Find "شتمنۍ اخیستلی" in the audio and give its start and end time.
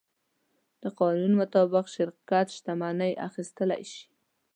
2.55-3.83